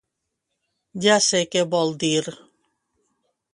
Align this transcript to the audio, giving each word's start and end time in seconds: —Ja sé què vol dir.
—Ja 1.03 1.17
sé 1.27 1.43
què 1.55 1.63
vol 1.75 1.93
dir. 2.07 2.25